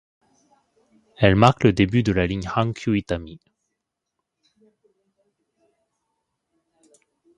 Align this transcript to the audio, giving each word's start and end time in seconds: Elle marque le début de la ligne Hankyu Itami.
Elle 1.19 1.35
marque 1.35 1.63
le 1.63 1.73
début 1.73 2.01
de 2.01 2.11
la 2.11 2.25
ligne 2.25 2.49
Hankyu 2.57 2.97
Itami. 2.97 3.39